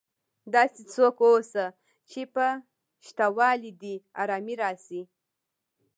داسي 0.53 0.83
څوک 0.93 1.15
واوسه، 1.21 1.65
چي 2.09 2.21
په 2.33 2.45
سته 3.07 3.25
والي 3.37 3.71
دي 3.81 3.95
ارامي 4.21 4.55
راسي. 4.61 5.01